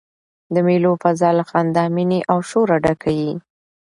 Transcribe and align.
د 0.53 0.55
مېلو 0.67 0.91
فضاء 1.03 1.33
له 1.39 1.43
خندا، 1.49 1.83
میني 1.95 2.19
او 2.31 2.37
شوره 2.49 2.75
ډکه 2.83 3.11
يي. 3.19 3.31